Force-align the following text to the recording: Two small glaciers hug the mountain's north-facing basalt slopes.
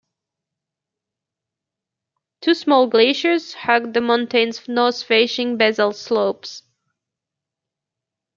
Two 2.41 2.55
small 2.55 2.87
glaciers 2.87 3.53
hug 3.53 3.93
the 3.93 4.01
mountain's 4.01 4.67
north-facing 4.67 5.57
basalt 5.59 5.95
slopes. 5.95 6.63